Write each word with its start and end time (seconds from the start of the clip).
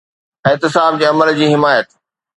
احتساب 0.47 0.91
جي 1.01 1.05
عمل 1.11 1.29
جي 1.41 1.47
حمايت. 1.53 1.89